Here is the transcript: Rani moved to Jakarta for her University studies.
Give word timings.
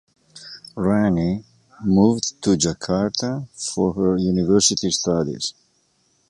Rani 0.75 1.45
moved 1.83 2.41
to 2.41 2.57
Jakarta 2.57 3.47
for 3.55 3.93
her 3.93 4.17
University 4.17 4.89
studies. 4.89 5.53